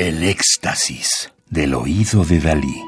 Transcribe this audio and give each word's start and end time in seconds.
El 0.00 0.22
éxtasis 0.22 1.32
del 1.50 1.74
oído 1.74 2.24
de 2.24 2.38
Dalí. 2.38 2.84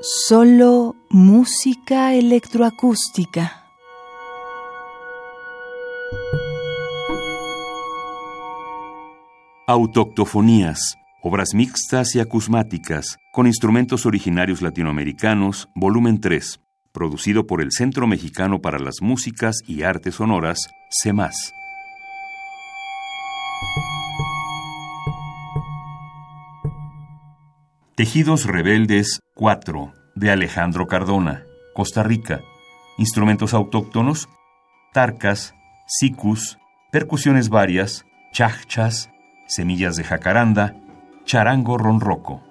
Solo 0.00 0.96
música 1.10 2.12
electroacústica. 2.12 3.66
Autoctofonías, 9.68 10.96
obras 11.22 11.54
mixtas 11.54 12.16
y 12.16 12.18
acusmáticas, 12.18 13.16
con 13.32 13.46
instrumentos 13.46 14.06
originarios 14.06 14.60
latinoamericanos, 14.60 15.68
volumen 15.76 16.20
3, 16.20 16.58
producido 16.90 17.46
por 17.46 17.62
el 17.62 17.70
Centro 17.70 18.08
Mexicano 18.08 18.60
para 18.60 18.80
las 18.80 18.96
Músicas 19.00 19.58
y 19.68 19.84
Artes 19.84 20.16
Sonoras, 20.16 20.58
CEMAS. 21.00 21.52
Tejidos 28.00 28.46
Rebeldes 28.46 29.20
4 29.34 29.92
de 30.14 30.30
Alejandro 30.30 30.86
Cardona, 30.86 31.44
Costa 31.74 32.02
Rica. 32.02 32.40
Instrumentos 32.96 33.52
autóctonos, 33.52 34.26
tarcas, 34.94 35.54
sicus, 35.86 36.58
percusiones 36.90 37.50
varias, 37.50 38.06
chachas, 38.32 39.10
semillas 39.46 39.96
de 39.96 40.04
jacaranda, 40.04 40.76
charango 41.26 41.76
ronroco. 41.76 42.42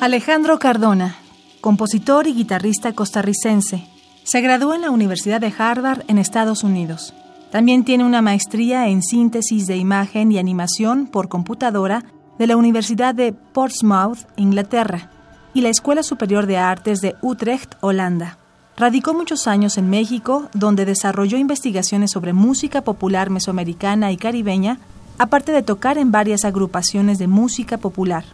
Alejandro 0.00 0.58
Cardona, 0.58 1.16
compositor 1.64 2.26
y 2.26 2.34
guitarrista 2.34 2.92
costarricense. 2.92 3.86
Se 4.22 4.42
graduó 4.42 4.74
en 4.74 4.82
la 4.82 4.90
Universidad 4.90 5.40
de 5.40 5.50
Harvard 5.56 6.02
en 6.08 6.18
Estados 6.18 6.62
Unidos. 6.62 7.14
También 7.50 7.84
tiene 7.86 8.04
una 8.04 8.20
maestría 8.20 8.88
en 8.88 9.02
síntesis 9.02 9.66
de 9.66 9.78
imagen 9.78 10.30
y 10.30 10.36
animación 10.36 11.06
por 11.06 11.30
computadora 11.30 12.04
de 12.38 12.46
la 12.48 12.58
Universidad 12.58 13.14
de 13.14 13.32
Portsmouth, 13.32 14.26
Inglaterra, 14.36 15.10
y 15.54 15.62
la 15.62 15.70
Escuela 15.70 16.02
Superior 16.02 16.44
de 16.44 16.58
Artes 16.58 17.00
de 17.00 17.14
Utrecht, 17.22 17.76
Holanda. 17.80 18.36
Radicó 18.76 19.14
muchos 19.14 19.46
años 19.46 19.78
en 19.78 19.88
México, 19.88 20.50
donde 20.52 20.84
desarrolló 20.84 21.38
investigaciones 21.38 22.10
sobre 22.10 22.34
música 22.34 22.82
popular 22.82 23.30
mesoamericana 23.30 24.12
y 24.12 24.18
caribeña, 24.18 24.80
aparte 25.16 25.52
de 25.52 25.62
tocar 25.62 25.96
en 25.96 26.12
varias 26.12 26.44
agrupaciones 26.44 27.18
de 27.18 27.26
música 27.26 27.78
popular. 27.78 28.26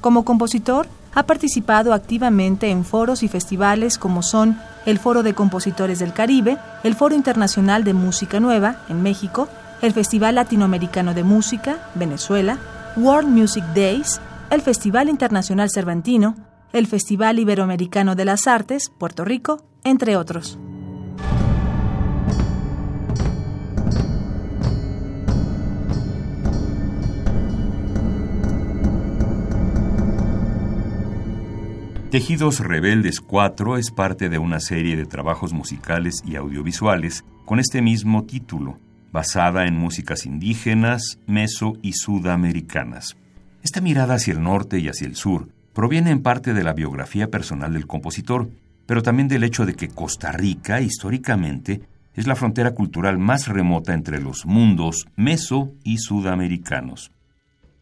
Como 0.00 0.24
compositor, 0.24 0.86
ha 1.14 1.24
participado 1.24 1.92
activamente 1.92 2.70
en 2.70 2.84
foros 2.84 3.22
y 3.22 3.28
festivales 3.28 3.98
como 3.98 4.22
son 4.22 4.58
el 4.86 4.98
Foro 4.98 5.22
de 5.22 5.34
Compositores 5.34 5.98
del 5.98 6.12
Caribe, 6.12 6.58
el 6.82 6.94
Foro 6.94 7.14
Internacional 7.14 7.84
de 7.84 7.94
Música 7.94 8.40
Nueva 8.40 8.82
en 8.88 9.02
México, 9.02 9.48
el 9.82 9.92
Festival 9.92 10.36
Latinoamericano 10.36 11.14
de 11.14 11.24
Música, 11.24 11.78
Venezuela, 11.94 12.58
World 12.96 13.28
Music 13.28 13.64
Days, 13.74 14.20
el 14.50 14.62
Festival 14.62 15.08
Internacional 15.08 15.70
Cervantino, 15.70 16.36
el 16.72 16.86
Festival 16.86 17.38
Iberoamericano 17.38 18.14
de 18.14 18.24
las 18.24 18.46
Artes, 18.46 18.90
Puerto 18.98 19.24
Rico, 19.24 19.62
entre 19.84 20.16
otros. 20.16 20.58
Tejidos 32.10 32.60
Rebeldes 32.60 33.20
4 33.20 33.76
es 33.76 33.90
parte 33.90 34.30
de 34.30 34.38
una 34.38 34.60
serie 34.60 34.96
de 34.96 35.04
trabajos 35.04 35.52
musicales 35.52 36.22
y 36.26 36.36
audiovisuales 36.36 37.22
con 37.44 37.60
este 37.60 37.82
mismo 37.82 38.24
título, 38.24 38.78
basada 39.12 39.66
en 39.66 39.76
músicas 39.76 40.24
indígenas, 40.24 41.18
meso 41.26 41.74
y 41.82 41.92
sudamericanas. 41.92 43.18
Esta 43.62 43.82
mirada 43.82 44.14
hacia 44.14 44.32
el 44.32 44.42
norte 44.42 44.78
y 44.78 44.88
hacia 44.88 45.06
el 45.06 45.16
sur 45.16 45.50
proviene 45.74 46.10
en 46.10 46.22
parte 46.22 46.54
de 46.54 46.64
la 46.64 46.72
biografía 46.72 47.28
personal 47.28 47.74
del 47.74 47.86
compositor, 47.86 48.48
pero 48.86 49.02
también 49.02 49.28
del 49.28 49.44
hecho 49.44 49.66
de 49.66 49.74
que 49.74 49.88
Costa 49.88 50.32
Rica, 50.32 50.80
históricamente, 50.80 51.82
es 52.14 52.26
la 52.26 52.36
frontera 52.36 52.70
cultural 52.70 53.18
más 53.18 53.48
remota 53.48 53.92
entre 53.92 54.18
los 54.18 54.46
mundos 54.46 55.06
meso 55.16 55.74
y 55.84 55.98
sudamericanos. 55.98 57.12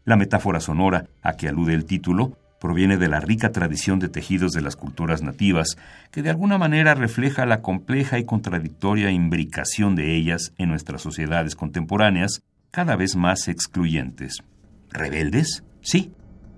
La 0.03 0.17
metáfora 0.17 0.59
sonora 0.59 1.05
a 1.21 1.37
que 1.37 1.47
alude 1.47 1.73
el 1.73 1.85
título 1.85 2.37
proviene 2.59 2.97
de 2.97 3.07
la 3.07 3.19
rica 3.19 3.51
tradición 3.51 3.99
de 3.99 4.09
tejidos 4.09 4.51
de 4.51 4.61
las 4.61 4.75
culturas 4.75 5.21
nativas, 5.21 5.77
que 6.11 6.21
de 6.21 6.29
alguna 6.29 6.57
manera 6.57 6.95
refleja 6.95 7.45
la 7.45 7.61
compleja 7.61 8.19
y 8.19 8.25
contradictoria 8.25 9.11
imbricación 9.11 9.95
de 9.95 10.15
ellas 10.15 10.53
en 10.57 10.69
nuestras 10.69 11.01
sociedades 11.01 11.55
contemporáneas, 11.55 12.41
cada 12.71 12.95
vez 12.95 13.15
más 13.15 13.47
excluyentes. 13.47 14.43
¿Rebeldes? 14.89 15.63
Sí, 15.81 16.11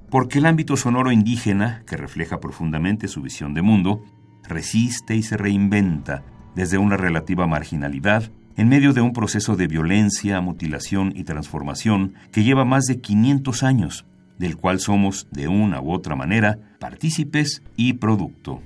porque 0.10 0.40
el 0.40 0.46
ámbito 0.46 0.78
sonoro 0.78 1.12
indígena, 1.12 1.84
que 1.86 1.98
refleja 1.98 2.40
profundamente 2.40 3.08
su 3.08 3.22
visión 3.22 3.54
de 3.54 3.62
mundo, 3.62 4.04
resiste 4.48 5.16
y 5.16 5.24
se 5.24 5.38
reinventa 5.38 6.24
desde 6.56 6.78
una 6.78 6.98
relativa 6.98 7.48
marginalidad 7.48 8.32
en 8.58 8.68
medio 8.68 8.92
de 8.94 9.02
un 9.02 9.14
proceso 9.14 9.56
de 9.56 9.68
violencia, 9.68 10.42
mutilación 10.42 11.14
y 11.16 11.24
transformación 11.24 12.16
que 12.32 12.44
lleva 12.44 12.66
más 12.66 12.86
de 12.86 13.00
500 13.00 13.64
años 13.64 14.06
del 14.40 14.58
cual 14.58 14.80
somos, 14.80 15.28
de 15.30 15.48
una 15.48 15.82
u 15.82 15.94
otra 15.94 16.16
manera, 16.16 16.58
partícipes 16.80 17.62
y 17.76 17.94
producto. 17.94 18.62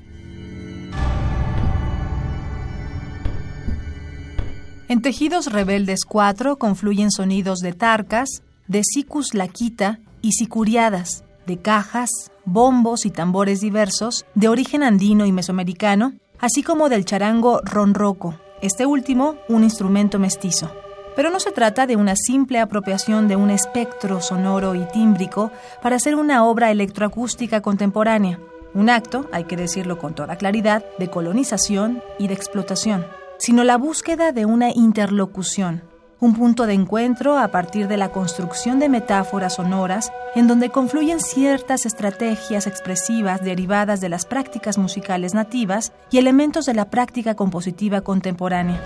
En 4.88 5.02
Tejidos 5.02 5.52
Rebeldes 5.52 6.06
4 6.08 6.58
confluyen 6.58 7.10
sonidos 7.10 7.60
de 7.60 7.74
tarcas, 7.74 8.44
de 8.68 8.84
sicus 8.84 9.34
laquita 9.34 10.00
y 10.22 10.34
sicuriadas, 10.34 11.24
de 11.48 11.58
cajas, 11.58 12.10
bombos 12.46 13.06
y 13.06 13.10
tambores 13.10 13.60
diversos 13.60 14.26
de 14.36 14.50
origen 14.50 14.84
andino 14.84 15.26
y 15.26 15.32
mesoamericano, 15.32 16.14
así 16.40 16.62
como 16.62 16.90
del 16.90 17.06
charango 17.06 17.62
ronroco, 17.64 18.36
este 18.62 18.86
último 18.86 19.36
un 19.50 19.64
instrumento 19.64 20.20
mestizo. 20.20 20.72
Pero 21.16 21.30
no 21.30 21.40
se 21.40 21.52
trata 21.52 21.86
de 21.86 21.96
una 21.96 22.16
simple 22.16 22.60
apropiación 22.60 23.28
de 23.28 23.36
un 23.36 23.50
espectro 23.50 24.22
sonoro 24.22 24.76
y 24.76 24.86
tímbrico 24.86 25.52
para 25.82 25.98
hacer 25.98 26.16
una 26.16 26.46
obra 26.46 26.72
electroacústica 26.72 27.62
contemporánea, 27.62 28.40
un 28.74 28.90
acto, 28.90 29.28
hay 29.32 29.44
que 29.44 29.56
decirlo 29.56 30.00
con 30.00 30.16
toda 30.16 30.36
claridad, 30.36 30.84
de 30.98 31.08
colonización 31.08 32.02
y 32.18 32.28
de 32.28 32.34
explotación, 32.34 33.06
sino 33.38 33.64
la 33.64 33.78
búsqueda 33.78 34.32
de 34.32 34.46
una 34.46 34.72
interlocución, 34.72 35.84
un 36.20 36.34
punto 36.34 36.66
de 36.66 36.74
encuentro 36.74 37.38
a 37.38 37.50
partir 37.50 37.88
de 37.88 37.98
la 37.98 38.10
construcción 38.10 38.80
de 38.80 38.90
metáforas 38.90 39.56
sonoras 39.56 40.12
en 40.36 40.48
donde 40.48 40.70
confluyen 40.70 41.20
ciertas 41.20 41.86
estrategias 41.86 42.66
expresivas 42.66 43.44
derivadas 43.44 44.02
de 44.02 44.10
las 44.10 44.26
prácticas 44.26 44.80
musicales 44.80 45.36
nativas 45.36 45.94
y 46.10 46.18
elementos 46.18 46.66
de 46.66 46.74
la 46.74 46.90
práctica 46.90 47.36
compositiva 47.36 48.02
contemporánea. 48.02 48.82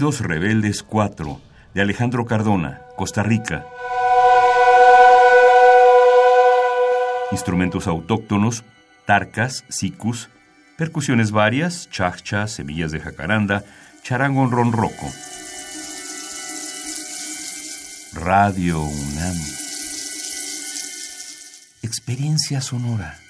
Rebeldes 0.00 0.82
4 0.82 1.40
de 1.72 1.80
Alejandro 1.80 2.26
Cardona, 2.26 2.82
Costa 2.96 3.22
Rica. 3.22 3.64
Instrumentos 7.30 7.86
autóctonos, 7.86 8.64
tarcas, 9.06 9.64
sicus, 9.68 10.30
percusiones 10.76 11.30
varias, 11.30 11.88
chachas, 11.90 12.50
semillas 12.50 12.90
de 12.90 12.98
jacaranda, 12.98 13.64
charango 14.02 14.44
ronroco. 14.48 15.06
Radio 18.14 18.82
UNAM. 18.82 19.36
Experiencia 21.82 22.60
sonora. 22.60 23.23